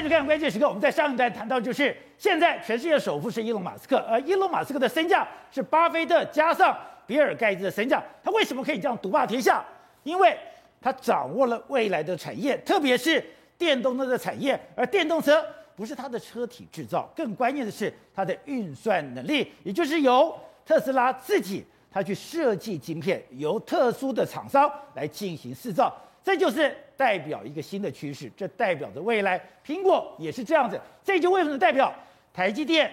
[0.00, 6.74] 开始看关键时刻，我们在上一段谈到，就是现在全世界首富是伊隆马斯克，而伊隆马斯克的身价是巴菲特加上
[7.06, 8.02] 比尔盖茨的身价。
[8.24, 9.62] 他为什么可以这样独霸天下？
[10.02, 10.34] 因为
[10.80, 13.22] 他掌握了未来的产业，特别是
[13.58, 14.58] 电动车的产业。
[14.74, 15.44] 而电动车
[15.76, 25.94] 不是他的车体制造，更关键的是他的运算能力，也就是由特斯拉自己他去设计晶片，由特殊的厂商来进行制造。
[26.22, 29.40] 这就是代表一个新的趋势，这代表着未来。
[29.66, 31.92] 苹果也是这样子，这就为什么代表
[32.32, 32.92] 台积电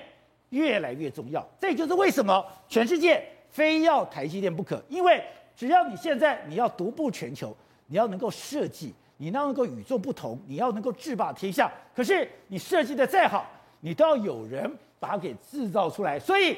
[0.50, 1.46] 越来越重要。
[1.60, 5.22] 这就是为什么全世界非要台积电不可，因为
[5.56, 7.54] 只要你现在你要独步全球，
[7.88, 11.70] 你要能够设计，你要能够与众不同，你要能够制霸天下。
[11.94, 13.46] 可是你设计的再好，
[13.82, 14.72] 你都要有人
[15.02, 16.18] 把它给制造出来。
[16.18, 16.58] 所以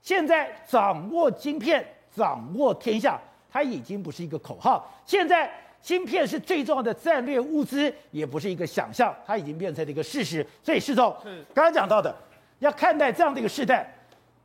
[0.00, 4.90] 现在掌握晶片、掌握天下，它已经不是一个口号。
[5.04, 5.52] 现在。
[5.86, 10.44] 芯片是最重要的战略物资，也不是一个想象，它已经变成了一个事实。
[10.60, 12.12] 所以，施总是刚刚讲到的，
[12.58, 13.88] 要看待这样的一个时代，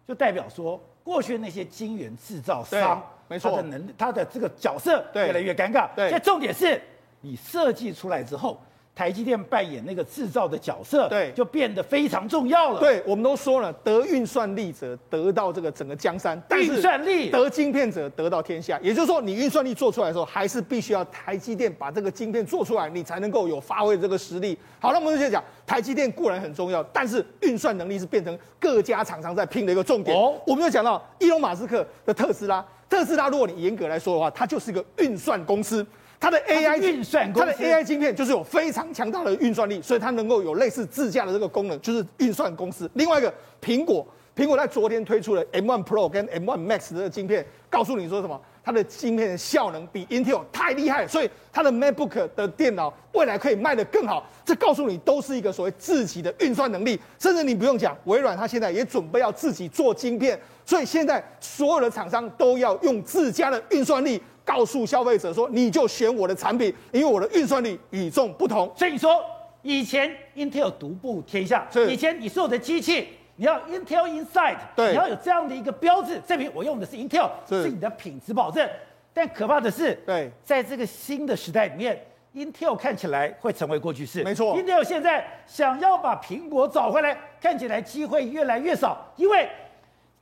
[0.08, 5.90] 就代表说，过去那些晶圆制造商，没错，他的能，他的这个角色越来越尴尬。
[5.96, 6.80] 对，重点是
[7.22, 8.62] 你设计出来之后。
[9.02, 12.80] 台积电扮演那个制造的角色，对，就变得非常重要了。
[12.80, 18.80] 对，我们都说了，得运算力者得到这个整个江山，运算力得晶片者得到天下。
[18.80, 24.56] 也就是说，你运算力做出来的时候，还是必须要台积电把这个晶片做出来，你才能够有发挥这个实力。
[24.80, 30.16] 好，那我们就讲，台积电固然很重要，但是运算能力是变成各家厂商在拼的一个重点。
[30.16, 35.84] 哦，我们就讲到伊隆马斯克的特斯拉，特斯拉如果你严格来说的话，它就是一个运算公司。
[36.22, 42.88] 它的 AI 运算，它的 AI 晶片就是有非常强大的运算力，所以它能够有类似自驾的这个功能，就是运算公司。
[42.94, 44.06] 另外一个，苹果，
[44.36, 48.40] 苹果在昨天推出了 M1 Pro 跟 M1 Max 的这个晶片，告诉你说什么？
[48.64, 54.30] 它的晶片的效能比 Intel 太厉害，所以它的 MacBook 的电脑未来可以卖得更好。
[54.46, 57.00] 这告诉你，都是一个所谓自己的运算能力。
[57.18, 64.22] 甚至你不用讲，微软它现在也准备要自己做晶片，所以现在所有的厂商都要用自家的运算力。
[64.44, 68.72] 告诉消费者说，你就选我的产品，因为我的运算力与众不同。
[68.76, 69.24] 所以说，
[69.62, 78.68] 以前 Intel 独步天下，以前你所有的机器，你要 Intel Inside，对，你要有这样的一个标志，证明我用的是 Intel，是你的品质保证。
[79.14, 82.04] 但可怕的是，对，在这个新的时代里面
[82.34, 84.24] ，Intel 看起来会成为过去式。
[84.24, 89.48] 没错，Intel 现在想要把苹果找回来，看起来机会越来越少，因为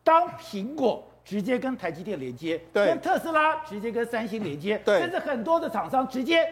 [0.03, 1.03] 当苹果。
[1.29, 6.44] 直接跟台积电连接，对，跟特斯拉直接跟三星连接，对，甚至很多的厂商直接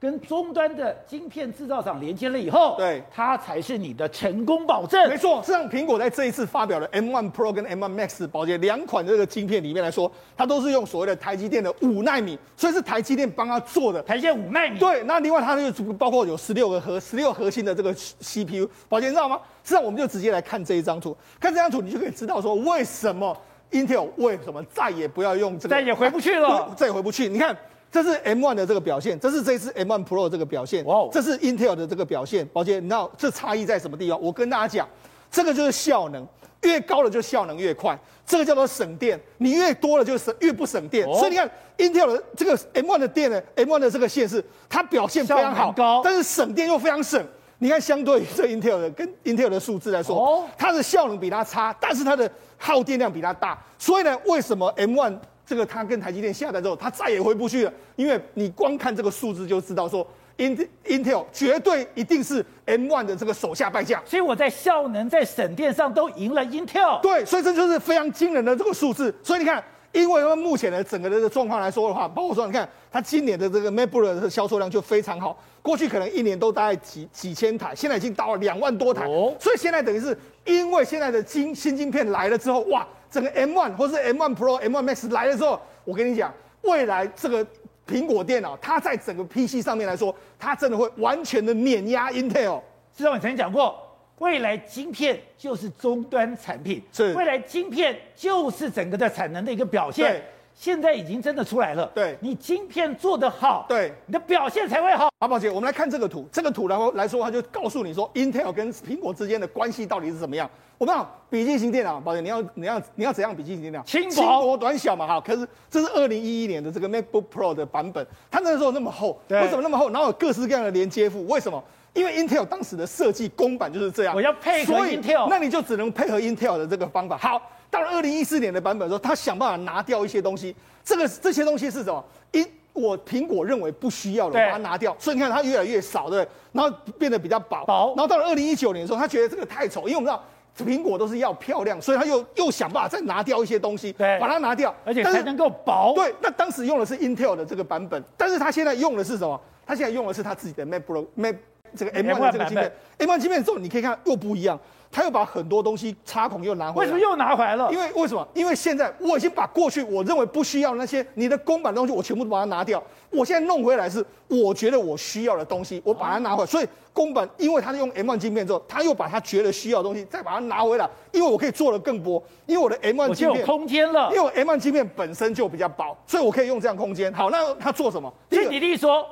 [0.00, 5.08] 跟终端的晶片制造厂连接了以后，对，它才是你的成功保证。
[5.08, 14.02] 没错，实际上苹果在这一次发表的 M1 Pro 跟 M1 Max 保洁两款这个晶片里面来说，它都是用所谓的台积电的五纳米，所以是台积电帮它做的。
[14.02, 14.76] 台积电五纳米。
[14.80, 18.68] 对，那另外它就包括有十六个核十六核心的这个 CPU。
[18.88, 19.40] 保洁你知道吗？
[19.62, 23.36] 实际上我们就直接来看这一张图，看这张图你就可以知道说为什么。
[23.70, 25.74] Intel 为什么再也不要用这个？
[25.74, 27.28] 再也回不去了，再也回不去。
[27.28, 27.56] 你看，
[27.90, 30.84] 这是 M1 的这个表现，这是这一次 M1 Pro 的这个表现。
[30.84, 31.10] 哇，Wow.
[31.12, 32.46] 这是 Intel 的这个表现。
[32.48, 34.20] 宝杰，你知道这差异在什么地方？
[34.20, 34.88] 我跟大家讲，
[35.30, 36.26] 这个就是效能，
[36.62, 37.98] 越高了就效能越快。
[38.24, 41.06] 这个叫做省电，你越多了就省越不省电。
[41.06, 41.18] Oh.
[41.18, 47.24] 所以你看 Intel 的这个 M1 的电呢，M1 的这个线是它表现非常好，高，但是省电又非常省。
[47.58, 50.44] 你看，相对于这 Intel 的跟 Intel 的数字来说，oh.
[50.58, 53.58] 它的效能比它差，但是它的耗电量比它大。
[53.78, 57.72] 所以呢，为什么 M1 这个它跟台积电下单之后，它再也回不去了？
[57.96, 60.06] 因为你光看这个数字就知道说
[60.36, 64.02] ，Intel 绝对一定是 M1 的这个手下败将。
[64.04, 67.00] 所以我在效能、在省电上都赢了 Intel。
[67.00, 69.14] 对，所以这就是非常惊人的这个数字。
[69.22, 69.64] 所以你看。
[70.02, 86.30] 因为目前的整个的状况来说的话，包括说你看它今年的这个 MacBook 的销售量就非常好，过去可能一年都大概几几千台，现在已经到了两万多台，哦、所以现在等于是因为现在的晶新晶片来了之后，哇，整个 M1 或是 M1 Pro、M1 Max 来了之后，我跟你讲，
[86.60, 87.46] 未来这个
[87.88, 92.60] 苹果电脑它在整个 PC 上面来说，它真的会完全的碾压 Intel。
[92.94, 93.82] 之前我曾经讲过。
[94.18, 100.10] 未来晶片就是终端产品，是未来晶片就是整个的产能的一个表现。
[100.10, 100.22] 对
[100.58, 101.84] 现在已经真的出来了。
[101.94, 105.10] 对，你晶片做得好，对，你的表现才会好。
[105.18, 110.48] 阿，宝姐，我们来看这个图，这个图然后来说，它就告诉你说，Intel 跟苹果之间的关系到底是怎么样。
[110.78, 113.82] 我们讲笔记型电脑，宝姐，你要你要你要怎样笔记型电脑？
[113.82, 115.20] 轻薄薄短小嘛，哈。
[115.20, 119.90] 可是这是二零一一年的这个 MacBook Pro 的版本，它那时候那么厚，对为什么那么厚？
[119.90, 121.62] 然后有各式各样的连接埠，为什么？
[121.96, 127.16] 因为 Intel 当时的设计公版就是这样，我要配合 Intel，那你就只能配合 Intel 的这个方法。
[127.16, 127.40] 好，
[127.70, 130.54] 到了二零一四年的版本的时候，他想办法拿掉一些东西。
[130.84, 132.04] 这个这些东西是什么？
[132.32, 134.94] 一我苹果认为不需要了，我把它拿掉。
[134.98, 136.28] 所以你看它越来越少，对不对？
[136.52, 137.64] 然后变得比较薄。
[137.64, 140.22] 薄然后到了二零一九年的时候，他觉得这个太丑，因为我们知道
[140.58, 145.94] 苹果都是要漂亮，所以他又又想办法再拿掉一些东西，对把它拿掉，而且才能够薄。
[145.94, 149.40] 对，那当时用的是 Intel 的这个版本，但是他现在用的是什么？
[149.66, 151.34] 他现在用的是他自己的 Mac Pro Mac
[151.76, 152.72] 这个 M1 的这个芯片。
[152.98, 154.58] M1 芯片之后，你可以看又不一样，
[154.90, 156.80] 他又把很多东西插孔又拿回来。
[156.80, 157.70] 为什么又拿回来了？
[157.70, 158.26] 因为为什么？
[158.32, 162.82] 因为现在我已经把过去我认为不需要的那些你的公版的东西，我全部都把它拿掉。
[163.10, 166.46] 我现在弄回来是我觉得我需要的东西，我把它拿回来。
[166.46, 177.12] 所以公版，因为他用 M1 芯片之后，他又把他觉得需要的东西再把它拿回来，因为我可以做的更多，因为我的 M1 芯片有空间了，因为我 M1 芯片本身就比较薄，所以我可以用这样空间。
[177.12, 178.12] 好，那他做什么？
[178.30, 179.06] 所以你弟说。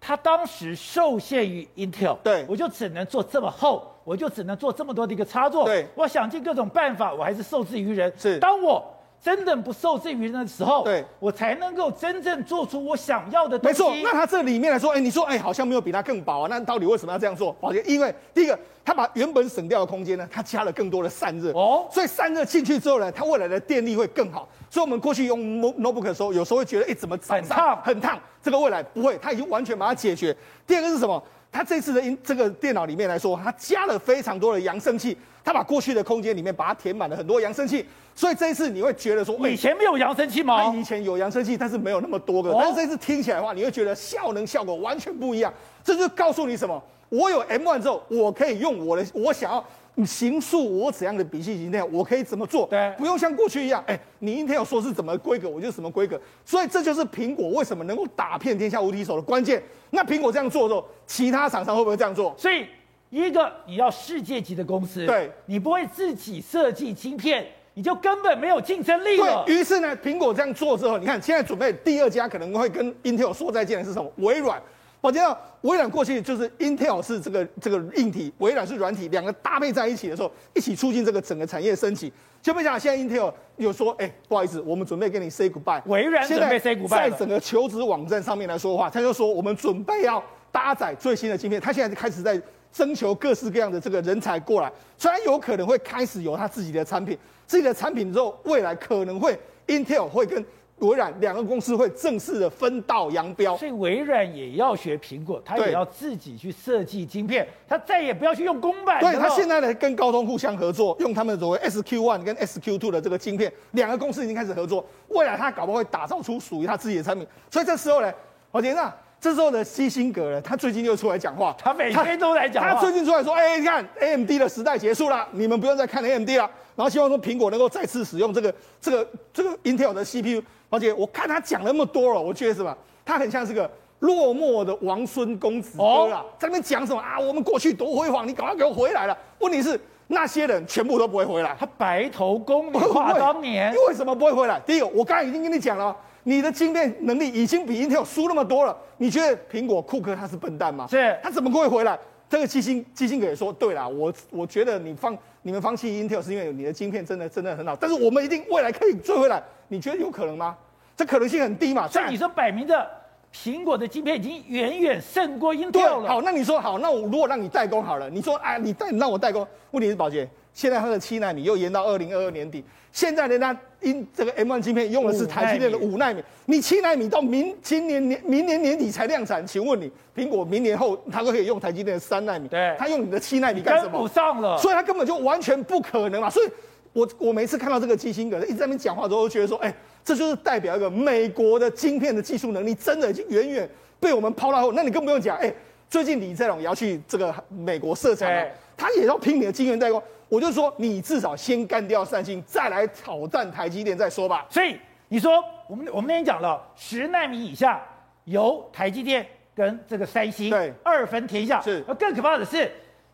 [0.00, 8.12] 他当时受限于 Intel，对，我就只能做这么厚，我就只能做这么多的一个插座，对，我想尽各种办法，我还是受制于人。
[8.16, 8.82] 是，当我
[9.22, 13.82] 真的不受制于人的时候，对，我才能够真正做出我想要的东西。
[13.82, 17.52] 没错，那他这里面来说，哎，你说，哎，好像没有比它更薄啊，那到底为什么要这样做？
[17.60, 24.48] 宝杰，因为第一个，他把原本省掉的空间呢，他加了更多的散热，哦，所以散热进去之后呢，它未来的电力会更好。
[24.70, 28.18] 所以，我们过去用 notebook 的时候，有时候会觉得，哎，怎么很烫，很烫？
[28.42, 30.34] 这个未来不会，它已经完全把它解决。
[30.66, 31.22] 第二个是什么？
[31.52, 37.84] 它这次的音这个电脑里面来说，它加了非常多的扬声器，它把过去的空间里面把它填满了很多扬声器。
[38.14, 40.64] 所以这一次你会觉得说，以前没有扬声器吗？
[40.64, 42.50] 它以前有扬声器，但是没有那么多个。
[42.50, 45.52] 哦、但是这一次听起来的话，你会觉得效能效果完全不一样。
[45.82, 46.82] 这就告诉你什么？
[47.08, 49.64] 我有 M1 之后，我可以用我的，我想要。
[49.96, 52.66] 你形塑我怎样的笔记型态，我可以怎么做？
[52.68, 56.18] 对，不用像过去一样，哎、欸，你 Intel 说是怎么规格，我就什么规格。
[56.44, 59.60] 所以这就是苹果为什么能够打遍天下无敌手的关键。
[59.90, 62.32] 那苹果这样做的时候，其他厂商会不会这样做？
[62.38, 62.64] 所以，
[63.10, 69.44] 一个你要世界级的公司，对，你不会自己设计晶片，你就根本没有竞争力了。
[69.44, 74.10] 对，于是呢，苹果这样做之后，你看现在准备第二家可能会跟 Intel 说再见的是什么？
[74.16, 74.62] 微软。
[75.02, 82.12] 我知道微软过去就是 Intel 是这个这个硬体，微软是软体，两个搭配在一起的时候，一起促进这个整个产业升级。
[82.42, 85.80] 就没想到现在 Intel 有说，哎，不好意思，我们准备跟你 say goodbye。
[85.86, 86.88] 微软准备 say goodbye。
[86.88, 90.22] 在整个求职网站上面来说的话，他就说我们准备要
[90.52, 92.38] 搭载最新的芯片，他现在就开始在
[92.72, 100.44] 征求各式各样的这个人才过来，虽然有可能会开始有他自己的产品，自己的产品之后，未来可能会 Intel 会跟。
[100.80, 108.98] 微软两个公司会正式的分道扬镳，所以微软也要学苹果，它也要自己去设计晶片，它再也不要去用公版。
[108.98, 117.28] 对，它现在呢跟高通互相合作，用他们所谓 SQ One 跟 SQ Two 的这个晶片，两个公司已经开始合作，未来它搞不好会打造出属于它自己的产品。
[117.50, 118.10] 所以这时候呢，
[118.50, 130.42] 宝杰啊，这时候的基辛格呢，他最近又出来讲话，他每天都来讲话，他最近出来说，哎，你看 AMD 的时代结束了，你们不用再看 AMD 了，然后希望说苹果能够再次使用这个这个这个 Intel 的 CPU。
[130.70, 132.74] 而且我看他讲那么多了，我觉得什么？
[133.04, 133.68] 他很像是个
[133.98, 137.18] 落寞的王孙公子哥啊，在那边讲什么啊？
[137.18, 139.18] 我们过去多辉煌，你赶快给我回来了。
[139.40, 141.54] 问题是那些人全部都不会回来。
[141.58, 144.58] 他白头宫女话当年，因为什么不会回来？
[144.60, 145.94] 第一个，我刚才已经跟你讲了，
[146.24, 148.76] 你的晶片能力已经比 Intel 输那么多了。
[148.98, 150.86] 你觉得苹果库克他是笨蛋吗？
[150.90, 151.98] 是，他怎么会回来？
[152.28, 159.42] 这个基辛基辛格也说，对啦，我我觉得你放你们放弃 Intel 是因为你的晶片真的真的很好，但是我们一定未来可以追回来。
[159.68, 160.56] 你觉得有可能吗？
[160.96, 161.88] 这可能性很低嘛？
[161.88, 162.86] 所以你说摆明着，
[163.34, 166.08] 苹果的晶片已经远远胜过 Intel 了。
[166.08, 182.48] 好，那你说好，那我如果让你代工好了，你说哎，你代让我代工，问题是宝杰，现在它的七纳米又延到二零二二年底，现在人家因这个 M1 芯片用的是台积电的五纳米，你七纳米到明今年年明年年底才量产，请问你苹果明年后它都可以用台积电的三纳米？
[182.48, 183.92] 对，它用你的七纳米干什么？
[183.92, 186.28] 跟不上了，所以它根本就完全不可能嘛。
[186.28, 186.48] 所以
[186.92, 189.74] 我我每次看到这个基辛格一直在那边讲话的时候，都觉得说，哎。
[190.02, 194.72] 这就是代表一个美国的晶片的技术能力，真的已经远远被我们抛到后。
[194.72, 195.52] 那你更不用讲，哎，
[195.90, 198.42] 最近李在镕也要去这个美国设厂了，
[198.80, 200.02] 他也要拼你的晶圆代工。
[200.30, 204.46] 我就说，你至少先干掉三星，再来挑战台积电再说吧。
[204.48, 204.74] 所以
[205.08, 207.82] 你说，我们我们那天讲了，十纳米以下
[208.24, 211.60] 由台积电跟这个三星对二分天下。
[211.60, 212.72] 是，而更可怕的是，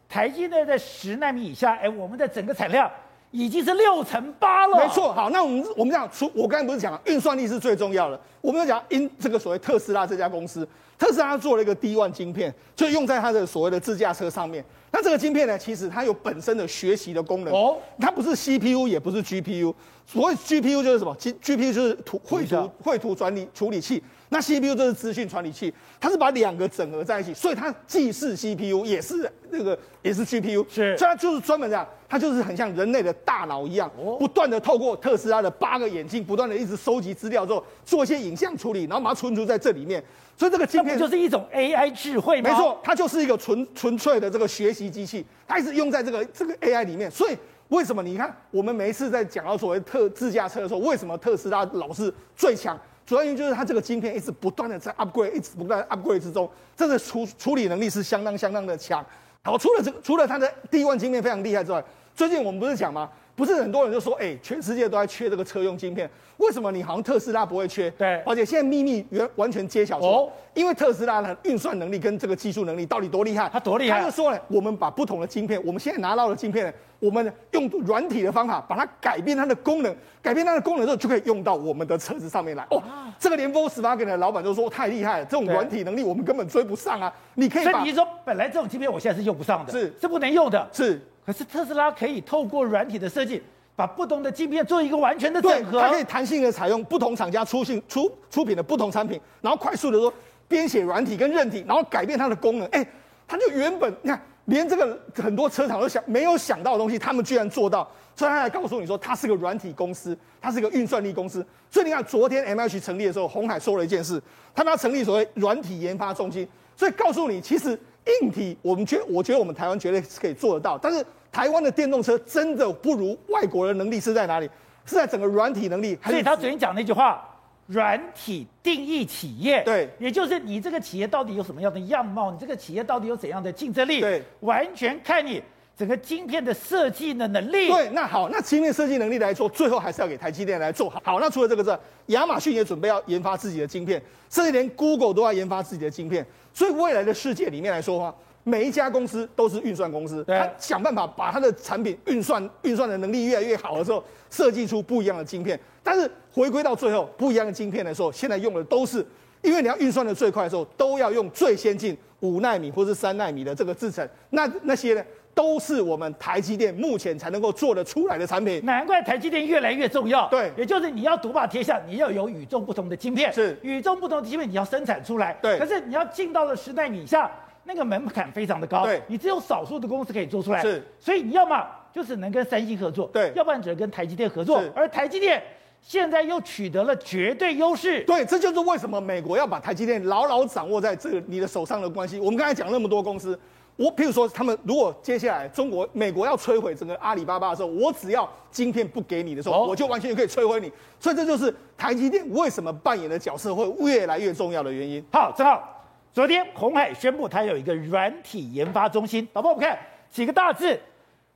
[0.09, 2.89] 台积电在十纳米以下，哎，我们的整个产量。
[3.33, 5.13] 已经是六成八了，没错。
[5.13, 8.19] 好，那我们我们讲，出我刚才不是讲了，运算力是最重要的。
[8.41, 14.65] 我们要讲因这个所谓特斯拉这家公司，特斯拉做了一个 D1 晶片，就用在它的所谓的自驾车上面。
[14.91, 17.53] 那这个晶片呢，其实它有本身的学习的功能。
[17.53, 19.75] 哦，它不是 CPU 也不是 GPU，
[20.07, 24.03] 所谓 GPU 就是什么？GPU 就是图绘图绘图转理处理器。
[24.29, 40.03] 那 CPU 就是资讯传理器，它是把两个整合在一起，所以它既是 CPU 也是那个也是 GPU，是，所以它就是专门这样，它就是很像人类的大脑一样，不断的透过特斯拉的八个眼睛，不断的一直收集资料之后，做一些影像处理，然后把它存储在这里面，
[40.37, 42.51] 所以这个晶片就是一种 AI 智慧吗？
[42.51, 47.37] 没错，它就是一个纯纯粹的这个学习机器，它一直用在这个这个 AI 里面，所以
[47.69, 52.79] 为什么你看我们每一次在讲到所谓特自驾车的时候，为什么特斯拉老是最强？
[53.05, 59.05] 主要原因就是它这个晶片一直不断的在 upgrade，一直不断 upgrade 之中，这个处处理能力是相当相当的强。
[59.43, 61.83] 好，除了这个，除了它的第一万晶片非常厉害之外，
[62.15, 63.09] 最近我们不是讲吗？
[63.37, 67.91] 不是很多人就说，哎、全世界都在缺这个车用晶片，为什么你好像特斯拉不会缺？
[67.93, 73.49] 对，而且现在秘密完完全揭晓出来，哦、因为特斯拉的运算能力跟这个技术能力到底多厉害？
[73.53, 74.01] 它多厉害？
[74.01, 82.67] 他就说呢，我们把不同的晶片，我们现在拿到的晶片呢，我们用软体的方法把它改变它的功能，改变它的功能之后就可以用到我们的车子上面来。
[82.71, 82.83] 哦，
[83.19, 87.13] 这个连 Volkswagen 的老板都说太厉害了，这种软体能力我们根本追不上啊！
[87.35, 91.01] 你可以把，所以你说本来这种晶片我现在是用不上的，是是不能用的，是。
[91.25, 93.43] 可是特斯拉可以透过软体的设计，
[93.77, 100.11] 把不同的晶片做一个完全的整合，它可以弹性的采用不同厂家出性出出品的不同产品，然后快速的说
[100.49, 102.67] 编写软体跟韧体，然后改变它的功能。
[102.69, 102.85] 哎，
[103.29, 111.45] 它就原本你看，连这个很多车厂都想没有想到的东西，他们居然做到，所以他来告诉你说，它是个软体公司，它是个运算力公司。
[111.71, 114.23] 所以你看，昨天 MH 成立的时候，红海说了一件事，
[114.55, 117.79] 他们要成立所谓软体研发中心，所以告诉你，其实
[118.23, 121.05] 硬体我们觉我觉得我们台湾绝对是可以做得到，但是。
[121.37, 124.49] 台湾的电动车真的不如外国的能力是在哪里？
[124.87, 125.95] 是在整个软体能力。
[126.03, 127.23] 所以他昨天讲那句话，
[127.67, 135.43] 软体定义企业，对，也就是你这个企业到底有什么样的样貌，你这个企业到底有怎样的竞争力，对，完全看你
[135.77, 137.69] 整个晶片的设计的能力。
[137.69, 141.03] 对，那好，那晶片设计能力来说，最后还是要给台积电来做好。
[141.05, 144.01] 好，那除了这个之外，亚马逊也准备要研发自己的晶片，
[144.31, 146.25] 甚至连 Google 都要研发自己的晶片。
[146.55, 148.15] 所以未来的世界里面来说的话。
[148.49, 155.59] 每一家公司都是运算公司，他想办法把他的产品运算运算的能力越来越好的时候，设计出不一样的晶片。
[155.83, 159.05] 但是回归到最后，不一样的晶片的时候，现在用的都是，
[159.43, 164.09] 因为你要运算的最快的时候，都要用最先进五纳米或是三纳米的这个制程。
[164.31, 165.03] 那那些呢，
[165.35, 168.65] 都是我们台积电目前才能够做得出来的产品。
[168.65, 170.29] 难怪台积电越来越重要。
[170.29, 173.33] 对，也就是你要独霸天下，你要有与众不同的晶片。
[173.33, 175.37] 是，与众不同的晶片你要生产出来。
[175.43, 177.29] 对，可是你要进到了十纳米以下。
[177.67, 185.43] 那个门槛非常的高，对，你只有少数的公司可以做出来，是，所以你要么就是能跟三星合作，对，要不然只能跟台积电合作，而台积电
[185.83, 192.19] 现在又取得了绝对优势，对，这就是为什么美国要把台积电牢牢掌握在这个你的手上的关系。
[192.21, 193.39] 我们刚才讲那么多公司，
[193.77, 205.05] 我譬如说他们如果接下来中国美国要摧毁整个阿里巴巴的时候，我只要晶片不给你的时候，哦、我就完全就可以摧毁你，所以这就是台积电为什么扮演的角色会越来越重要的原因。
[205.13, 205.73] 好，正好。
[206.17, 209.29] 昨天鸿海宣布，它有一个软体研发中心。
[209.35, 210.81] 老婆，我们看几个大字：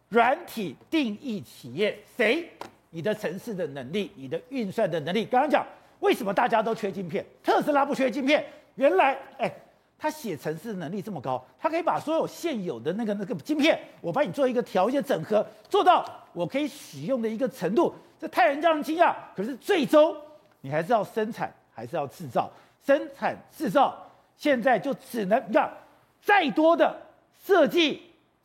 [0.08, 1.99] 软体定义企业。
[2.16, 2.49] 谁？
[2.88, 5.26] 你的程式的能力，你的运算的能力。
[5.26, 5.66] 刚刚讲
[5.99, 8.42] 为什么大家都缺晶片，特斯拉不缺晶片？
[8.76, 9.52] 原来，哎，
[9.99, 19.14] 他写程式能力这么高，他可以把所有现有的那个那个晶片，我帮你做一个条件整合，做到我可以使用的一个程度，这太让人惊讶。
[19.37, 20.16] 可是最终
[20.62, 22.50] 你还是要生产，还是要制造？
[22.82, 24.06] 生产制造。
[24.40, 25.70] 现在就只能你看，
[26.23, 26.97] 再多的
[27.44, 28.00] 设计，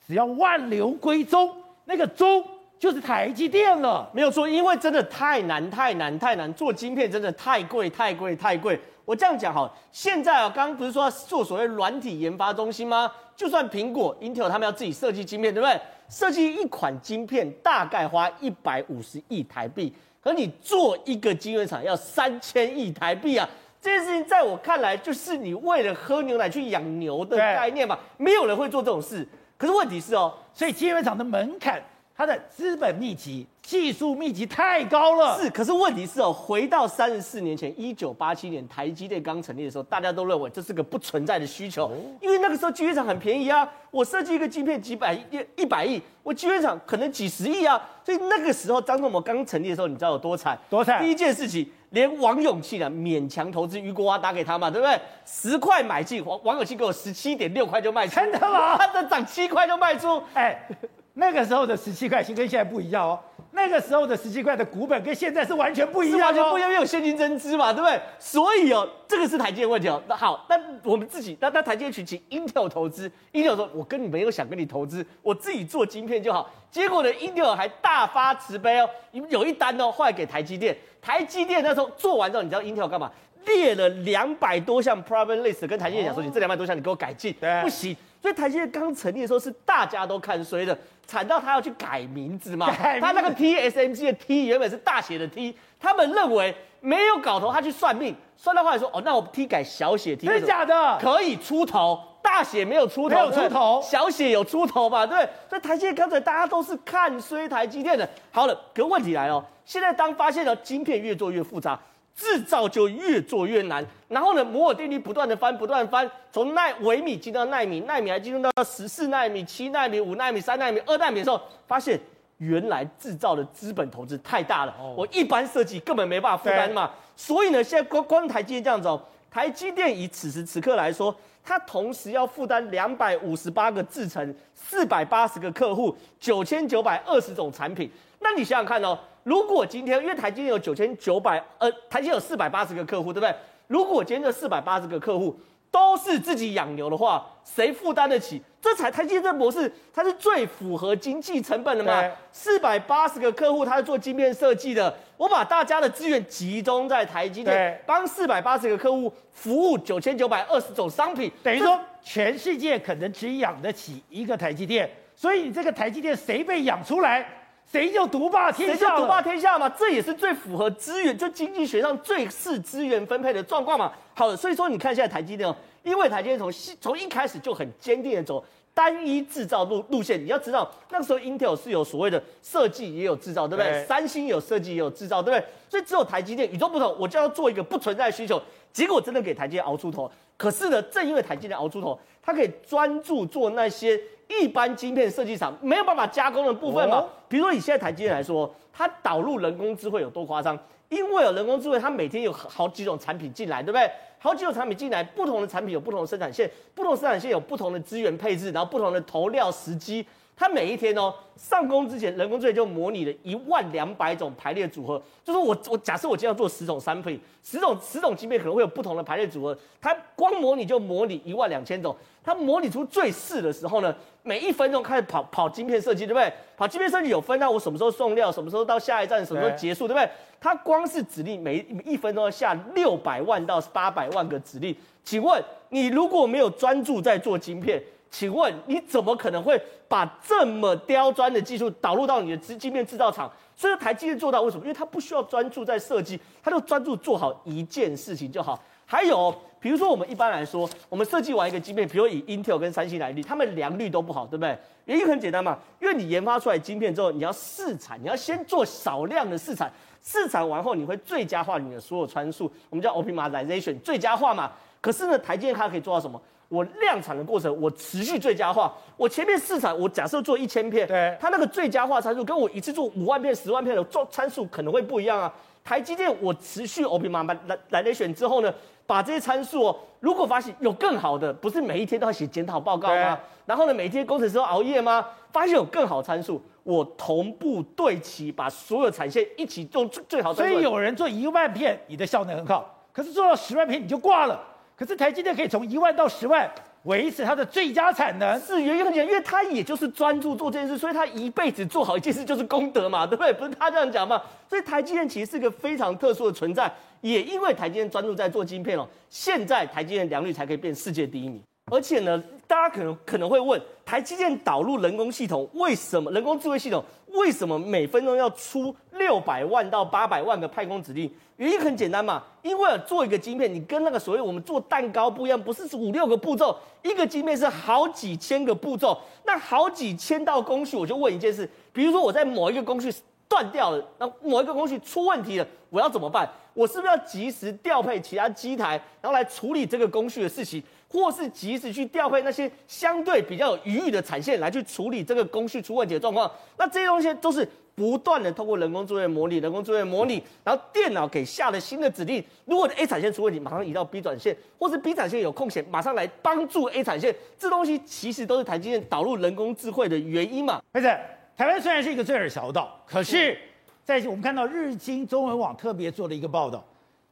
[0.06, 1.50] 只要万流归宗，
[1.86, 2.44] 那个宗
[2.78, 4.10] 就是台积电了。
[4.14, 8.78] 没有错，因为真的太难太难太难做晶片，真的太贵太贵太贵。
[9.06, 13.10] 我这样讲哈，现在啊，刚刚不是说要做所谓软体研发中心吗？
[13.34, 15.80] 就算苹果、Intel 他们要自己设计晶片，对不对？
[16.10, 23.48] 设计一款晶片大概花一百五十亿台币，可你做一个晶圆厂要三千亿台币啊。
[23.86, 29.28] 这件事情在我看来，就是你为了喝牛奶去养牛的概念嘛，没有人会做这种事。
[29.60, 31.80] 可是问题是哦，所以晶圆厂的门槛，
[32.16, 35.40] 它的资本密集、技术密集太高了。
[35.40, 50.58] 是，可是问题是哦，回到三十四年前，一九八七年台积电刚成立的时候，大家都认为这是个不存在的需求，因为那个时候晶圆厂很便宜啊，我设计一个晶片几百亿、一百亿，我晶圆厂可能几十亿啊，所以那个时候张忠谋刚成立的时候，你知道有多惨？
[50.72, 51.04] 多惨！
[51.04, 51.70] 第一件事情。
[51.96, 55.00] 连王永庆啊勉强投资，余国华打给他嘛，对不对？
[55.26, 58.78] 十块买进，王王永庆给我十七点六块就卖出，真的吗？
[58.78, 60.68] 他的涨七块就卖出，哎，
[61.14, 63.20] 那个时候的十七块，其实跟现在不一样哦。
[63.56, 68.00] 那个时候的十七块的股本跟现在是完全不一样，完全不一样，因为有现金增资嘛，对不对？
[68.20, 70.02] 所以哦，这个是台积电问题哦。
[70.08, 76.52] 那好，那我们自己，那那台积电去请 Intel 投资，Intel 说，我跟你没有想跟你投资，我自己做晶片就好。
[76.70, 78.90] 结果呢，Intel 还大发慈悲哦，
[79.30, 83.10] 有一单哦，后来给台积电，台积电那时候做完之后，你知道 Intel 干嘛？
[83.46, 87.96] 列了两百多项 problem list，跟台积电讲说，你这两百多项你给我改进，对，不行。
[88.20, 92.70] 所以台积电刚成立的时候是大家都看衰的，惨到他要去改名字嘛。
[92.72, 100.98] 他那个 TSMC 的 T 原本是大写的 T，他们认为没有搞头，他去算命，算到后来说，哦，那我 T 改小写 T，真的假的？
[101.00, 105.06] 可以出头，大写没有出头，没有出头，小写有出头嘛？
[105.06, 105.30] 对不对？
[105.50, 108.08] 所以台积电刚才大家都是看衰台积电的。
[108.32, 111.80] 好了，可问题来了，现在当发现了晶片越做越复杂。
[112.16, 122.00] 制造就越做越难，然后呢，摩尔定律不断的翻，不断翻，从奈微米进到奈米，奈米还进入到十四奈米、七奈米、五奈米、三奈米、二奈米的时候，发现
[122.38, 126.90] 原来制造的资本投资太大了，哦、我一般设计根本没办法负担嘛。
[127.18, 137.92] 所以呢，现在光光台积电这样子哦，台积电以此时此刻来说，它同时要负担两百五十八个制程、四百八十个客户、九千九百二十种产品，
[138.22, 138.98] 那你想想看哦。
[139.26, 143.36] 如果今天因为台积电有九千九百，呃，台积电有四百八十个客户，对不对？
[143.66, 145.36] 如果今天这四百八十个客户
[145.72, 148.40] 都是自己养牛的话，谁负担得起？
[148.62, 152.04] 这才台积电这模式，它是最符合经济成本的嘛？
[152.32, 167.28] 四百八十个客户，他是做晶片设计的，我把大家的资源集中在台积电，帮四百八十个客户服务九千九百二十种商品，等于说全世界可能只养得起一个台积电，所以你这个台积电谁被养出来？
[167.72, 168.74] 谁就独霸天下？
[168.74, 169.68] 谁就独霸天下嘛？
[169.70, 173.92] 这也是最符合资源，就经济学上最是资源分配的状况嘛。
[174.14, 175.54] 好，所以说你看现在台积电，
[175.84, 178.44] 因为台积电从从一开始就很坚定的走
[178.76, 180.24] 单一制造路路线。
[180.24, 183.72] 你要知道，那个时候 Intel 是有所谓的设计也有制造，对不对？
[183.72, 185.48] 对三星有设计也有制造，对不对？
[185.68, 188.40] 所以只有台积电与众不同，我就要做一个不存在的需求，
[188.72, 190.12] 结果真的给台积电熬出头。
[190.38, 194.00] 可是呢，正因为台积电熬出头，它可以专注做那些。
[194.28, 200.58] 一般晶片设计厂没有办法加工的部分嘛，比如说以现在台积电来说，它导入人工智慧有多夸张？
[200.90, 203.90] 因为有人工智慧，它每天有好几种产品进来，对不对？
[204.18, 210.06] 好几种产品进来，不同的产品有不同的生产线，不同生产线有不同的资源配置，然后不同的投料时机。
[210.38, 215.02] 它每一天哦，上工之前，人工智能就模拟了一万两百种排列组合。
[215.24, 219.58] 就是我我假设我今天要做十种商品，十种十种晶片可能会有不同的排列组合。
[219.80, 221.96] 它光模拟就模拟一万两千种。
[222.22, 226.34] 它模拟出最适的时候呢，每一分钟开始跑跑晶片设计，对不对？
[226.58, 230.10] 跑晶片设计有分到我什么时候送料，什么时候到下一站，什么时候结束，对不对？
[230.42, 234.76] 它光是指令每一分钟要下六百万到八百万个指令。
[235.02, 237.82] 请问你如果没有专注在做晶片？
[238.18, 243.30] 请问你怎么可能会把这么刁钻的技术导入到你的晶晶片制造厂？
[243.58, 244.64] 所以台积电做到为什么？
[244.64, 248.58] 因为它不需要专注在设计，它就专注做好一件事情就好。
[248.86, 254.58] 还有，比如说我们一般来说，我们设计完一个晶片，比如以 Intel 跟三星来例，他们良率都不好，对不对？
[254.86, 259.70] 原因很简单嘛，因为你研发出来晶片之后，你要试产，你要先做少量的试产，
[260.02, 264.50] 试产完后你会最佳化你的所有参数，我们叫 optimization，最佳化嘛。
[264.80, 266.22] 可是呢，台积电它可以做到什么？
[266.48, 268.74] 我量产的过程，我持续最佳化。
[268.98, 275.34] 我前面试产，我假设做一千片，对，它那个最佳化参数跟我一次做五万片、十万片的做参数可能会不一样啊。
[275.64, 278.54] 台积电我持续 optimization 之后呢，
[278.86, 283.18] 把这些参数哦，如果发现有更好的，不是每一天都要写检讨报告吗？
[283.48, 285.04] 然后呢，每天工程师都熬夜吗？
[285.32, 290.32] 发现有更好参数，我同步对齐，把所有产线一起做最最好。
[290.32, 294.40] 所以有人做一万片，你的效能很好，可是做到十万片你就挂了。
[294.76, 296.50] 可是台积电可以从一万到十万
[296.84, 303.34] 维持它的最佳产能，是原因很简单，因为他也就是专注做这件事，所以他一辈子做好一件事就是功德嘛，对不对？
[303.34, 304.22] 不是他这样讲嘛？
[304.50, 311.42] 所以台积电其实是个非常特殊的存在，也因为台积电专注在做晶片哦，现在台积电良率才可以变世界第一名。
[311.72, 321.12] 而且呢，大家可能可能会问，台积电导入人工系统，为什么人工智慧系统为什么每分钟要出六百万到八百万个派工指令？
[321.38, 332.94] 原因很简单嘛，因为做一个晶片，你跟那个所谓我们做蛋糕不一样，不是五六个步骤，一个晶片是好几千个步骤，那好几千道工序，我就问一件事，比如说我在某一个工序
[333.28, 336.30] 断掉了，那某一个工序出问题了，我要怎么办？
[336.54, 340.64] 我是不是要及时调配其他机台，然后来处理这个工序的事情？
[340.90, 352.24] 或是及时去调配那些相对比较有余裕的产线来去处理这个工序出问题的状况，那这些东西都是不断的通过人工作业模拟、人工作业模拟，然后电脑给下了新的指令。
[352.46, 357.14] 如果 A 产线出问题，马上移到 B 转线，或是 B 产线有空闲，马上来帮助 A 产线。
[357.38, 360.62] 这东西其实都是台积电导入人工智慧的原因嘛。
[360.72, 360.98] 而且
[361.36, 363.38] 台湾虽然是一个最尔小岛，可是，
[363.84, 366.64] 在我们看到日经中文网特别做了一个报道，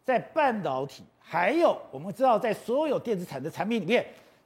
[0.06, 4.06] 在半导体还有我们知道在所有电子产的产品里面。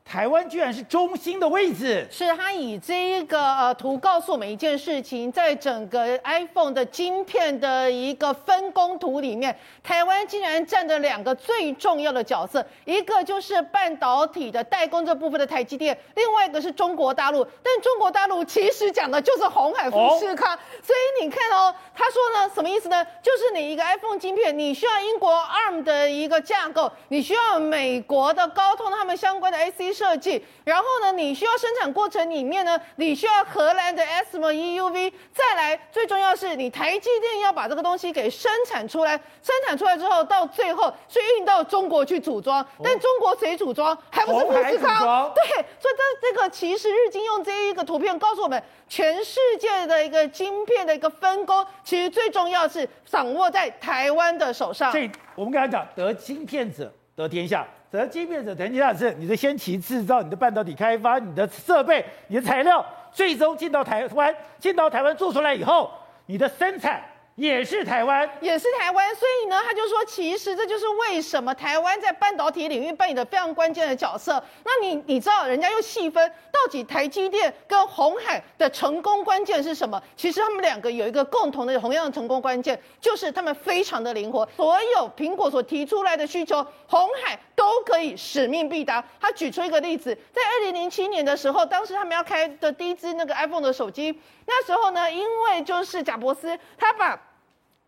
[0.10, 17.46] 台湾居然是中心的位置，是他以这一个呃图告诉我们一件事情，在整个 iPhone 的晶片的一个分工图里面，台湾竟然占着两个最重要的角色，一个就是半导体的代工这部分的台积电，另外一个是中国大陆。
[17.62, 23.06] 但中国大陆其实讲的就是红海富士康，哦、所以你看哦，他说呢，什么意思呢？
[23.22, 29.97] 就是你一个 iPhone 晶片，你需要英国 ARM 的一个架构，你需要美国的高通他们相关的 IC。
[29.98, 43.98] 设计，然后呢，你需要生产过程里面呢，你需要荷兰的 ASML EUV，再来最重要是你台积电要把这个东西给生产出来，生产出来之后，到最后是运到中国去组装，但中国谁组装？
[44.12, 45.34] 还不是富士康？
[45.34, 45.44] 对，
[45.80, 54.92] 所以这这个其实日经用这一个图片告诉我们，全世界的一个晶片的一个分工，其实最重要是掌握在台湾的手上。
[54.92, 57.66] 所以我们刚才讲，得晶片者得天下。
[57.98, 65.92] 得机变者得天下是你的先期制造、你的半导体开发、你的设备、你的材料，最终进到台湾，进到台湾做出来以后，
[66.28, 67.02] 你的生产。
[67.38, 74.44] 也是台湾，也是台湾，所以呢，他就说，其实这就是为什么台湾在半导体领域扮演的非常关键的角色。
[74.64, 80.02] 那你你知道，人家又细分到底台积电跟鸿海的成功关键是什么？
[80.16, 89.04] 其实他们两个有一个共同的同样的成功关键，就是他们非常的灵活，所有苹果所提出来的需求，红海都可以使命必达。
[89.22, 97.16] 他举出一个例子，在二零零七年的时候，当时他们要开的第一支那个 iPhone 的手机，那时候呢，因为就是贾伯斯他把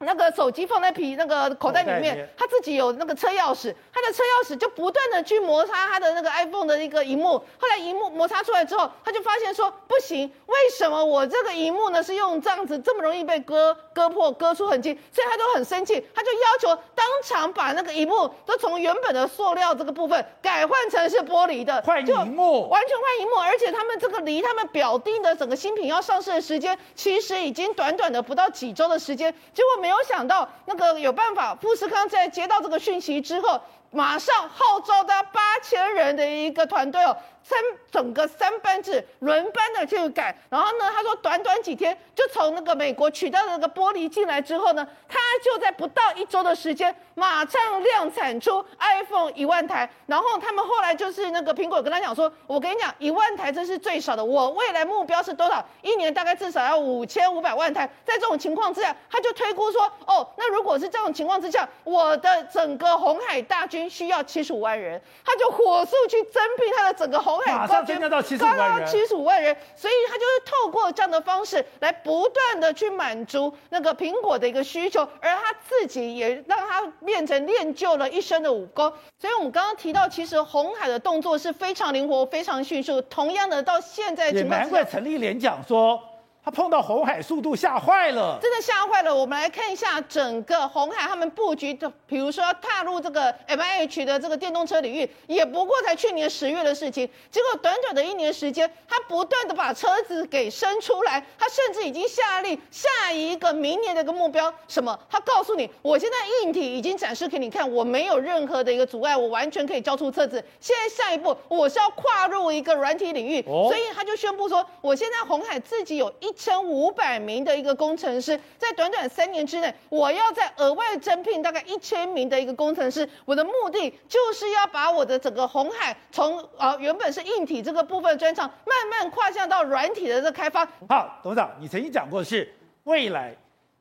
[0.06, 14.98] 那个手机放在皮那个口袋里面，他自己有那个车钥匙，他的车钥匙就不断的去摩擦他的那个 iPhone 的一个荧幕，后来荧幕摩擦出来之后，他就发现说不行，为什么我这个荧幕呢是用这样子这么容易被割割破、割出痕迹？
[15.12, 29.88] 所以他都很生气，他就要求当场把那个荧幕都从原本的塑料这个部分改换成是玻璃的，换荧幕，完全换荧幕，而且他们这个离他们表定的整个新品要上市的时间，其实已经短短的不到几周的时间，结果没有。
[29.89, 33.60] 没有想到那个有办法，富士康在接到这个讯息之后，
[33.91, 37.15] 马上号召他八千人的一个团队哦。
[37.41, 37.58] 三
[37.89, 49.89] 整个三班制轮班的去改，然后呢，他说短短几天就从那个美国取到那个玻璃进来之后呢，他就在不到一周的时间，马上量产出 iPhone 一万台。
[50.06, 55.65] 然后他们后来就是那个苹果跟他讲说，我跟你讲，一万台这是最少的，我未来目标是多少？
[55.82, 57.89] 一年大概至少要五千五百万台。
[58.06, 67.54] 在这种情况之下，他就推估说，哦，那如果是这种情况之下，我的整个红海大军需要七十五万人，他就火速去增聘他的整个红海。
[67.54, 78.92] 马上增加到七十五万人，七十五万人，所以他就是透过这样的方式来不断的去满足那个苹果的一个需求，而他自己也让他变成练就了一身的武功。
[79.20, 83.00] 所以我们刚刚提到，其实红海的动作是非常灵活、非常迅速。
[83.04, 86.02] 同样的，到现在也难怪陈立莲讲说。
[86.41, 89.13] 他碰到红海，速度吓坏了，真的吓坏了。
[89.13, 97.08] 我们来看一下整个红海他们布局的，比如说要踏入这个 MIH 的这个电动车领域，也不过才去年十月的事情。
[97.30, 104.97] 结果短短的一年时间，他不断的把车子给生出来，他甚至已经下令下一个明年的一个目标，什么？
[105.10, 110.43] 他告诉你，我现在硬体已经展示给你看，我没有任何的一个阻碍，我完全可以交出车子。
[110.62, 116.30] 现在下一步，我是要跨入一个软体领域，所以他就宣布说，我现在红海自己有一。
[116.39, 123.08] 千五百名的一个工程师，在短短三年之内，我要再额外增聘大概一千名的一个工程师。
[123.25, 130.65] 我的目的就是要把我的整个红海从啊原本是硬体这个部分专长，慢慢跨向到软体的这个开发。
[130.88, 132.49] 好，董事长，你曾经讲过是
[132.86, 133.36] 未来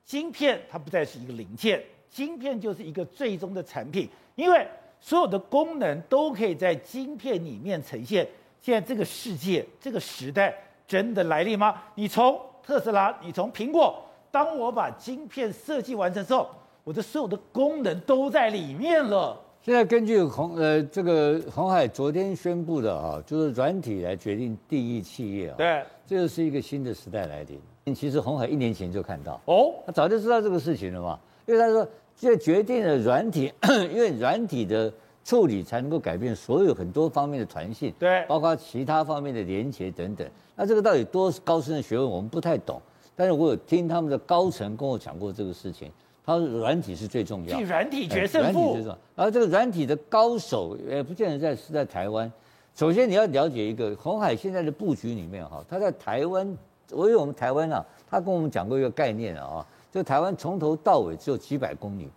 [0.04, 4.66] 晶片它不再是一个零件，晶片就是一个最终的产品，因为
[4.98, 8.26] 所有的功能都可以在晶片里面呈现。
[8.60, 10.52] 现在这个世界，这个时代。
[10.88, 11.74] 真的来历吗？
[11.94, 16.48] 你从特斯拉，你从苹果，当我把晶片设计完成之后，
[16.82, 19.38] 我的所有的功能都在里面了。
[19.60, 27.94] 现在根据红呃这个鸿海昨天宣布的啊，就是软体来决定第一企业啊，对，这就是一个新的时代来临。
[27.94, 33.52] 其实鸿海一年前就看到哦，他早就知道这个事情了嘛，因为他说这决定了软体，
[33.92, 34.90] 因为软体的。
[35.24, 40.26] 处理才能够改变所有很多方面的团性，对，包括其他方面的连接等等。
[40.58, 42.82] 那这个到底多高深的学问，我们不太懂。
[43.14, 45.88] 但是我有听他们的高层跟我讲过这个事情，
[46.26, 48.58] 他说软体是最重要，软体决胜负。
[48.58, 48.98] 软体最重要。
[49.14, 52.30] 然后这个软体的高手也不见得在是在台湾。
[52.74, 56.46] 首先你要了解一个鸿海现在的布局里面哈，他在台湾
[56.90, 62.08] 我因为我们台湾啊，他跟我们讲过一个概念啊，就台湾从头到尾只有几百公里，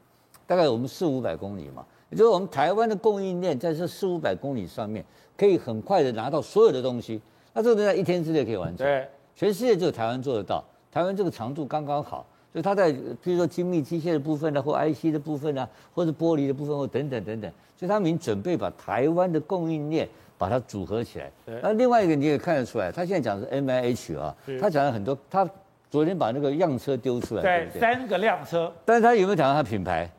[0.47, 5.03] 大概我们四五百公里嘛，也就是我们台湾的供应链在这四五百公里上面，
[5.37, 7.19] 可以很快的拿到所有的东西，
[7.53, 8.85] 那这个在一天之内可以完成。
[8.85, 12.25] 对，全世界只有台湾做得到，台湾这个长度刚刚好。
[12.53, 12.91] 所以它在，
[13.23, 20.05] 比如说精密机械的部分呢，或 IC 的部分呢，或者玻璃的部分，或等等等等，所以他们已经准备把台湾的供应链
[20.37, 21.31] 把它组合起来。
[21.61, 25.49] 那另外一个你也看得出来，他现在讲的是 MIH 啊，他讲了很多，他
[25.89, 27.79] 昨天把那个样车丢出来，对，对对？
[27.79, 30.11] 三个辆车，但是他有没有讲到他品牌？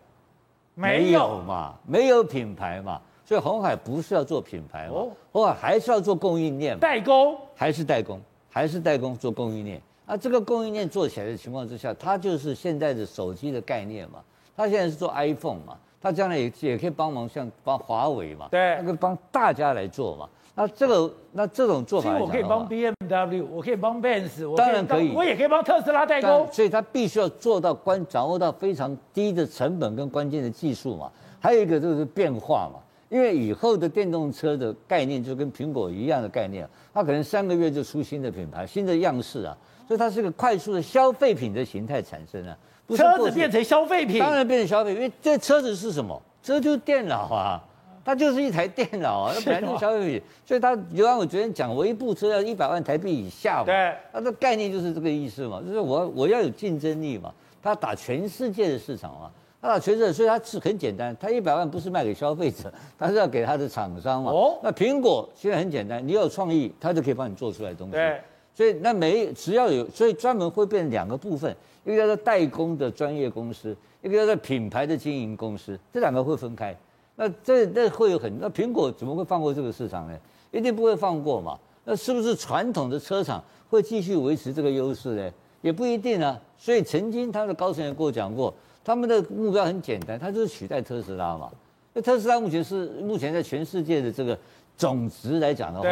[0.75, 2.99] 没有嘛，没有品牌嘛，
[3.33, 9.81] 所以红海不是要做品牌哦，红海还是要做供应链，代工还是代工，还是代工做供应链。
[10.07, 14.19] 那这个供应链做起来的情况之下，它就是现在的手机的概念嘛。
[14.55, 20.29] 它现在是做 iPhone 嘛，它将来也也可以帮忙像帮华为嘛，对，那个帮大家来做嘛。
[20.55, 26.47] 那这个那这种做法，我可以帮 BMW，我可以帮 Benz，我当然可以，我也可以帮特斯拉代工。
[26.53, 31.11] 所以它必须要做到关掌握到非常低的成本跟关键的技术嘛。
[31.41, 32.79] 还有一个就是变化嘛，
[33.13, 39.55] 因为以后的电动车的概念就跟苹果一样的概念，它可能三个月就出新的品牌、新的样式啊。
[39.87, 46.19] 所以它是一个快速的消费品的形态产生啊，不是车子变成消费品，当然变成消费品，因为这车子是什么？
[46.43, 47.63] 这就是电脑啊，
[48.03, 50.23] 它就是一台电脑啊，它本来就是消费品。
[50.47, 57.31] 所以它，就像我昨天讲，我一部车要一百万台币以下嘛，对，它的概念就是这个意思嘛，就是我我要有竞争力嘛，
[57.63, 59.31] 它打全世界的市场嘛，
[59.63, 64.33] 它打全世界，所以他是很简单，他一百万不是卖给消费者，他是要给他的厂商嘛。
[64.33, 67.93] 哦，那苹果现在很简单，你有创意，它就可以帮你做出来东西。
[67.93, 68.21] 对。
[68.55, 76.77] 所以那每只要有，所以专门会变成两个部分，一个叫做代工的专业公司，一个叫做品牌的经营公司，这两个会分开。
[77.15, 80.19] 那这那会有很，那苹果怎么会放过这个市场呢？
[80.51, 81.57] 一定不会放过嘛。
[81.85, 85.31] 那是不是传统的车厂会继续维持这个优势呢？
[85.61, 86.39] 也不一定啊。
[86.59, 88.53] 所以曾经他的高层也跟我讲过，
[88.85, 91.51] 他们的目标很简单，他就是取代特斯拉嘛。
[91.93, 94.37] 那特斯拉目前是目前在全世界的这个
[94.77, 95.89] 总值来讲的话。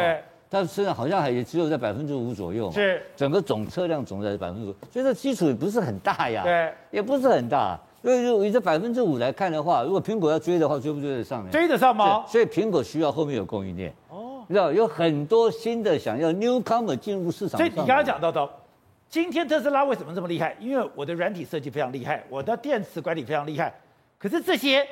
[0.51, 7.79] 它虽然好像还也只有在百分之五左右嘛，是整个总车辆总在百分之五，所以这基础也不是很大呀，对，也不是很大。
[8.01, 11.49] 所以就以这百分之五来看的话，如果苹果要追的话，追不追得上呢？
[11.49, 12.25] 追得上吗？
[12.27, 17.57] 所以苹果需要后面有供应链哦，你知道有很多新的想要 newcomer 进入市场。
[17.57, 18.49] 所以你刚刚讲到的，
[19.11, 20.55] 今天特斯拉为什么这么厉害？
[20.59, 23.71] 因为我的软体设计非常厉害，我的电池管理非常厉害，
[24.17, 24.87] 可是这些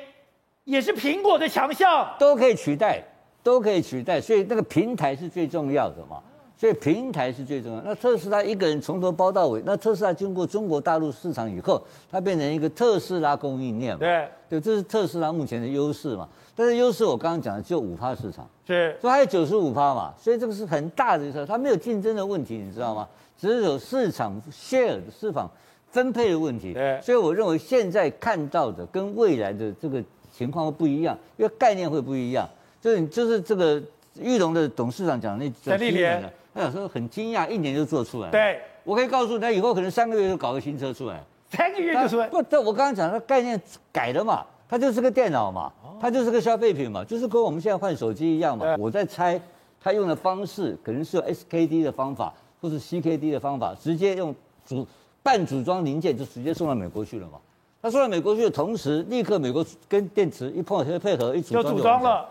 [0.64, 3.02] 也是苹果的强项，都可以取代。
[3.42, 6.22] 都可以取代，所以那个平台是最重要的嘛。
[6.60, 7.80] 所以平台是最重要。
[7.80, 14.00] 那特斯拉一个人从头包到尾，那特斯拉经过中国大陆市场以后，它变成一个特斯拉供应链嘛。
[14.00, 16.28] 对，对，这是特斯拉目前的优势嘛。
[16.54, 20.12] 但是优势我刚刚讲的只有五趴市场，是，所以还有九十五趴嘛。
[20.20, 23.08] 所以这个是很大的一个，它没有竞争的问题，你知道吗？
[23.38, 25.50] 只是有市场 share 的市场
[25.90, 26.74] 分配的问题。
[26.74, 32.46] 对，所以我认为现在看到的跟未来的这个情况会不一样，因为概念会不一样。
[32.82, 33.82] 就是就是这个
[34.18, 38.30] 玉龙的董事长讲那陈立连，他有时候很惊讶，一年就做出来。
[38.30, 42.26] 对，我可以告诉他，以后可能三个月就搞个新车出来，三个月就出来。
[42.28, 43.60] 不，这我刚刚讲的概念
[43.92, 48.76] 改了嘛，它就是个电脑嘛，它就是个消费品嘛，就是跟我们现在换手机一样嘛。
[48.78, 49.40] 我在猜，
[49.80, 54.34] 他用的方式可能是用 SKD 的方法，或是 CKD 的方法，直接用
[54.64, 54.86] 组
[55.22, 57.38] 半组装零件就直接送到美国去了嘛。
[57.82, 62.28] 他送到美国去的同时，立刻美国跟电池一碰，配合一组装就组装了。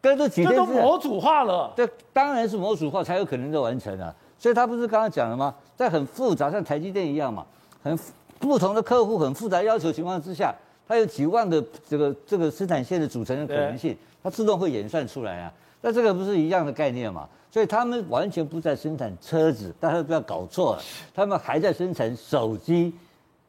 [0.00, 4.14] 跟这几天这都模组化了，这当然是模组化才有可能的完成啊。
[4.38, 5.52] 所以他不是刚刚讲了吗？
[5.76, 7.44] 在很复杂，像台积电一样嘛，
[7.82, 7.98] 很
[8.38, 10.54] 不同的客户很复杂要求情况之下，
[10.86, 15.52] 它有几万个这个这个生产线的组成的可能性，它自动会演算出来啊。
[15.80, 17.28] 那这个不是一样的概念嘛？
[17.50, 20.82] 所以他们完全不在生产车子，大家不要搞错了，
[21.12, 22.94] 他们还在生产手机，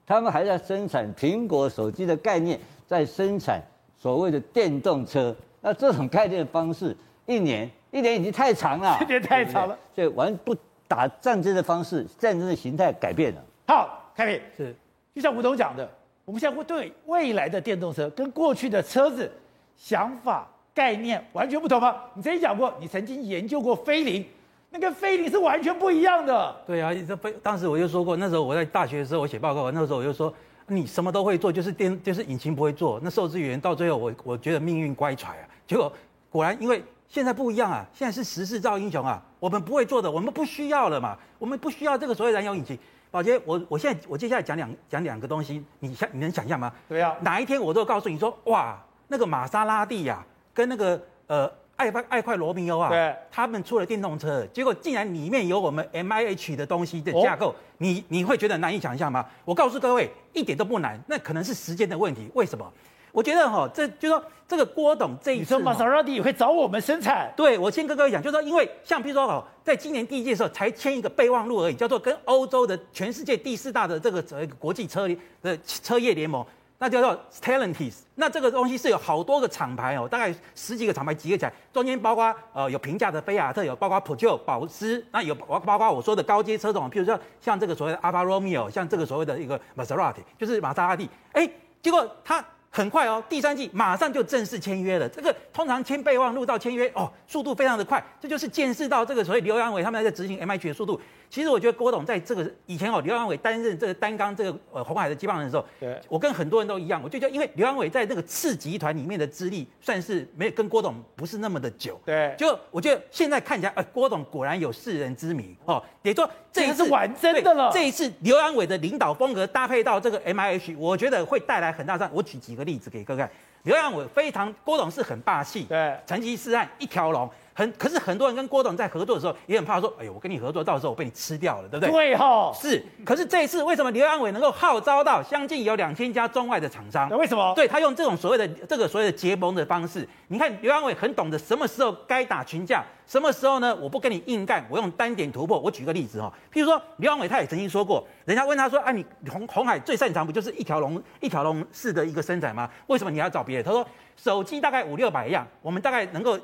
[0.08, 3.62] 他们还在生产苹果手机的概念，在生产
[4.02, 5.36] 所谓的电动车。
[5.62, 6.96] 那这种概念的方式，
[7.26, 10.56] 一年一年已经太长了， 一年太长了，所以完不
[10.88, 13.44] 打战争的方式，战争的形态改变了。
[13.68, 14.76] 好，凯比是，
[15.14, 15.90] 就像吴总讲的，
[16.26, 19.32] 我们现在会对未来的电动车跟过去的车子
[19.76, 21.96] 想法概念完全不同吗？
[22.14, 24.26] 你曾经讲过，你曾经研究过飞凌，
[24.70, 26.56] 那跟飞凌是完全不一样的。
[26.66, 30.34] 对啊，这飞当时我就说过，那时候我在大学的时候我写报告，那时候我就说。
[30.70, 33.00] 你什么都会做，就是电就是引擎不会做。
[33.04, 35.48] 那受资源到最后我，我我觉得命运乖舛啊。
[35.68, 35.92] 结果
[36.30, 39.22] 果然，因为现在不一样啊，现在是时势造英雄啊。
[39.40, 41.18] 我们不会做的，我们不需要了嘛。
[41.38, 42.78] 我们不需要这个所谓燃油引擎。
[43.12, 46.72] 宝杰，我我现在我接下来讲两讲两个东西，你想你能想象吗？
[46.88, 47.16] 对啊。
[47.22, 48.78] 哪一天我都告诉你说，哇，
[49.08, 59.26] 那个玛莎拉蒂呀、啊，跟那个呃爱快爱快罗密欧啊，对，他们出了电动车，结果竟然里面有我们 M I H 的东西的架构，哦、你你会觉得难以想象吗？
[59.46, 62.30] 我告诉各位，一点都不难，那可能是时间的问题。
[62.34, 62.70] 为什么？
[63.14, 67.32] 我觉得哈，这就是说这个郭董这一次，玛莎拉蒂也会找我们生产。
[67.36, 75.10] 对，我先跟各位讲，就是说，因为像比如说哦，在今年第一届的时候才签一个备忘录而已，叫做跟欧洲的全世界第四大的这个这个国际车
[75.42, 76.46] 的车业联盟，
[76.80, 78.00] 那叫做 Stellantis。
[78.16, 91.08] 那这个东西是有好多个厂牌哦，大概十几个厂牌集合起来，中间包括呃有平价的菲亚特，有包括普救、保时，那有包包括我说的高阶车种，譬如说像这个所谓的阿法罗密欧，像这个所谓的一个玛莎拉蒂，就是玛莎拉蒂。
[91.34, 91.48] 哎，
[91.82, 92.44] 结果它。
[92.70, 95.10] 很快哦，第三季马上就正式签约了。
[95.10, 101.00] 这个通常签备忘录到签约哦，速度非常的快，这就是见识到这个所谓刘扬伟他们在执行 MH 的速度。
[101.30, 106.00] 其实我觉得郭董在这个以前哦，刘扬伟担任这个单纲这个呃红海的接棒人的时候，对。
[106.08, 117.72] 我跟很多人都一样，我就觉得因为刘扬伟在这个次集团里面的资历算是没有跟郭董不是那么的久，对，就我觉得现在看起来，呃，郭董果然有世人之名哦，也说这一次是玩真的了。
[117.72, 122.10] 这一次刘阳伟的领导风格搭配到这个 MIH，我觉得会带来很大伤。
[122.14, 123.30] 我举几个例子给各位看，
[123.64, 127.30] 刘阳伟非常郭董是很霸气，对，成吉思汗一条龙。
[127.54, 131.92] 很，可是很多人跟郭董在合作的时候也很怕说，哎呦，我跟你合作到时候我被你吃掉了，对不对？
[131.92, 132.84] 对哈、哦，是。
[133.04, 137.10] 可是这一次为什么刘安伟能够号召到将近有两千家中外的厂商？
[137.10, 137.54] 为什么？
[137.56, 143.76] 对，他用这种所谓的这个所谓的结盟的方式，你看刘安伟很懂得什么时候该打群架，什么时候呢？
[143.76, 145.60] 我不跟你硬干，我用单点突破。
[145.60, 152.70] 我举个例子哈，譬如说刘安伟他也曾经说过，人家问他说，啊，你红红海最擅长不就是一条龙一条龙式的一个生产吗？
[152.88, 153.66] 为什么你要找别人？
[153.66, 153.86] 他说
[154.16, 156.40] 手机大概五六百样，我们大概能够。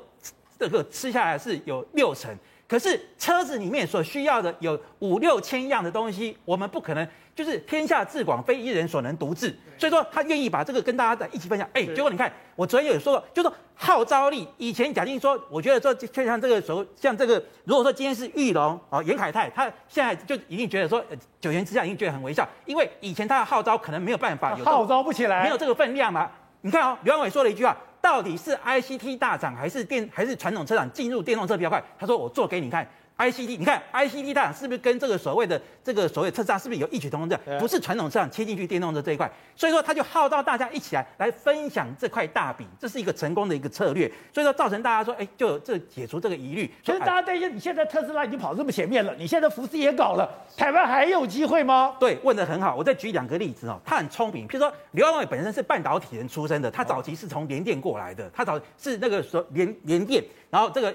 [0.58, 2.34] 这个吃下来是有六成，
[2.66, 9.54] 可是车子里面所需要的有五六千样的东西，我们不可能就是天下至广，非一人所能独治。
[9.78, 11.68] 所以说他愿意把这个跟大家在一起分享。
[11.74, 14.48] 哎，结果你看，我昨天有说过，就说号召力。
[14.56, 21.04] 以前贾静说，我觉得说就像这个时候，像这个，如果说今天是玉龙啊，严凯泰，他现在就一定觉得说，
[21.38, 26.30] 九泉之下一定觉得很微笑，因为以前他的号召可能没有办法有号召不起来，没有这个分量嘛。
[26.62, 27.76] 你看哦，刘安伟说了一句话。
[28.00, 31.82] 到底是 ICT 大涨还是电还是传统车厂进入电动车比较快？
[31.98, 32.86] 他说我做给你看。
[33.18, 37.38] ICT，你看 ICD 大厂是不是跟这个所谓的这个所谓特斯拉是不是有异曲同工的？
[37.58, 44.06] 不是传统车上切进去电动车这一块，所以说他就号召大家一起来来分享这块大饼，这是一个成功的一个策略。
[44.34, 46.70] 所以说造成大家说，哎，就这解除这个疑虑。
[46.84, 51.96] 所以大家担心，你现在特斯拉已经跑这么前面了，你现在福斯也搞了，台湾还有机会吗？
[51.98, 52.76] 对，问的很好。
[52.76, 54.46] 我再举两个例子哦，他很聪明。
[54.46, 60.94] 譬如说刘安伟本身是半导体人出身的，他早期是从联电过来的，他早是那个时候联联电，然后这个。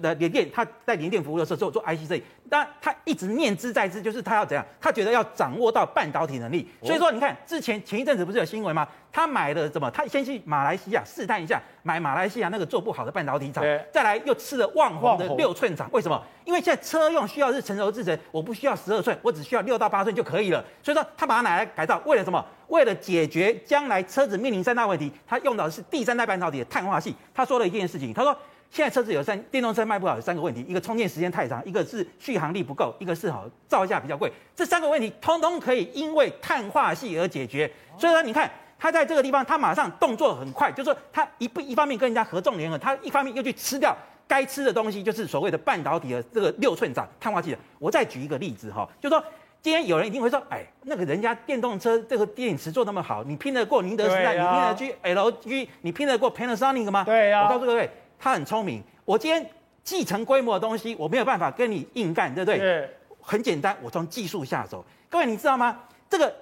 [0.00, 4.64] 的联电，他在联电服务的时候做做 IC 设计，但他一直念之在之，就是他要怎样？
[4.80, 6.68] 他觉得要掌握到半导体能力。
[6.82, 8.86] 所以说，你看之前前一阵子不是有新闻吗？
[9.12, 9.90] 他买了什么？
[9.90, 15.88] 他先去马来西亚试探一下，买马来西亚那个做不好的半导体厂，再来又吃了旺宏的六寸厂。
[15.92, 16.22] 为什么？
[16.44, 20.62] 因为现在车用需要是成熟制程，我不需要十二寸，我只需要六到八寸就可以了。
[20.82, 22.44] 所以说，他把它拿来改造，为了什么？
[22.68, 27.14] 为了解决将来车子面临三大问题，他用到的是第三代半导体的碳化矽。
[27.32, 28.36] 他说了一件事情，他说。
[28.76, 34.30] 现在车子有三，电动车卖不好有三个问题，一个充电时间太长，一个是续航力不够，一个是好造价比较贵。
[34.54, 37.66] 这三个问题通通可以因为碳化系而解决。
[37.96, 43.96] 所以说，你看他在这个地方，他马上动作很快，就是说他一不一方面跟人家合纵联合，他一方面又去吃掉
[44.28, 47.58] 该吃的东西，就是所谓的半导体的这个六寸长碳化器的。
[47.78, 49.24] 我再举一个例子哈，就是说
[49.62, 54.36] 今天有人一定会说，哎，那个人家电动车这个电池做那么好，你拼得过宁德时代？
[54.36, 55.68] 啊、你拼得过 LG？
[55.80, 57.04] 你拼得过 Panasonic 吗？
[57.04, 57.44] 对呀、啊。
[57.46, 57.88] 我告诉各位。
[58.18, 59.44] 他很聪明，我今天
[59.82, 62.58] 继承规模的东西，我没有办法跟你硬干，对不对？
[62.58, 62.90] 对。
[63.20, 64.84] 很简单，我从技术下手。
[65.10, 65.80] 各位你知道吗？
[66.08, 66.32] 这个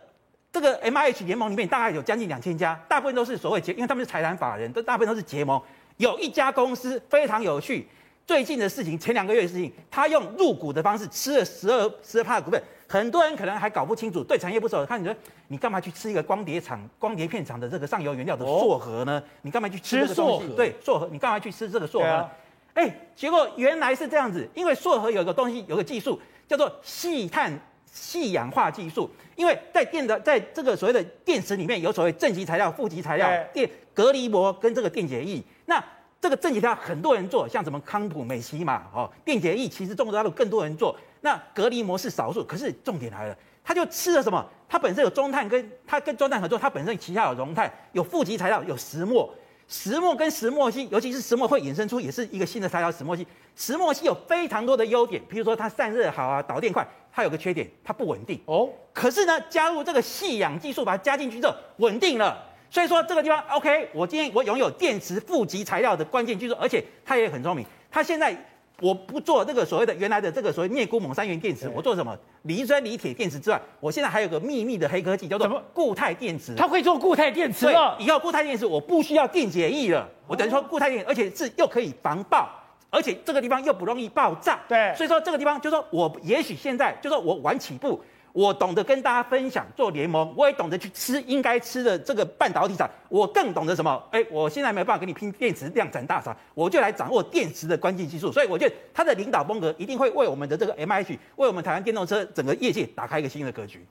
[0.52, 5.60] 这个 M I H 联盟里面大概有将近两千家，大部分都是所谓结，因为他们是财产法人，都大部分都是结盟。
[5.96, 7.88] 有一家公司非常有趣，
[8.26, 12.62] 最近的事情，前两个月的事情，他用入股的方式吃了十二十二趴的股份。
[12.86, 15.14] 很多人可能还搞不清楚，对产业不熟，看你说
[15.48, 19.22] 你干嘛去吃一个光碟厂、光碟片厂的这个上游原料的硕核呢？
[19.42, 20.48] 你干嘛去吃这个东西？
[20.54, 22.30] 对，硕核，你干嘛去吃这个硕核？
[22.74, 27.52] 哎、啊，结果原来是这样子，因为硕核有一个东西，有个技术叫做细碳
[27.84, 35.82] 细氧化技术，因为在电的在这个所谓的电池里面有所谓正极材料、负极材料、电隔离膜跟这个电解液，那。
[36.24, 40.96] 这个正极材料很多人做，像什么康普、美西嘛，哦，电解液其实中国大陆更多人做。
[41.20, 44.42] 那隔离膜是少数，可是重点来了，它就吃了什么？
[44.66, 49.30] 它本身有中碳，跟它跟中碳合作，它本身旗下有熔碳，有负极材料，有石墨。
[49.68, 53.26] 石墨跟石墨烯，尤其是石墨会衍生出也是一个新的材料，石墨烯。
[53.54, 56.88] 石墨烯有非常多的优点，比如说它散热好啊，导电快。
[57.12, 58.70] 它有个缺点，它不稳定哦。
[58.94, 62.42] 可是呢，加入这个矽氧技术，把它加进去之后，稳定了。
[62.74, 68.36] 所以说这个地方 OK，我今天我拥有电池负极材料的关键技术，而且它也很聪明，它现在。
[68.80, 72.14] 我不做这个所谓的原来的这个所谓镍钴锰三元电池，我做什么？
[72.42, 76.56] 磷酸锂铁电池之外，我现在还有个秘密的黑科技，叫做固态电池。
[76.56, 77.96] 它会做固态电池了。
[78.00, 82.50] 以后固态电池我不需要电解液了，我等于说固态电，而且是又可以防爆，
[82.90, 84.58] 而且这个地方又不容易爆炸。
[84.68, 88.02] 对，所以说这个地方就是说我也许现在就是说我晚起步。
[88.34, 94.02] 我懂得跟大家分享做联盟，我也懂得去吃应该吃的这个半导体厂，我更懂得什么？
[94.10, 98.32] 哎，我现在没有办法跟你拼电池量产大厂，我就来掌握电池的关键技术。
[98.32, 103.86] 所以我觉得他的领导风格一定会为我们的这个 M H，为我们台湾电动车整个业界打开一个新的格局。